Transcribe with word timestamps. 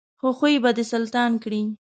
ښه 0.19 0.29
خوی 0.37 0.55
به 0.63 0.69
دې 0.77 0.83
سلطان 0.93 1.31
کړي. 1.43 1.61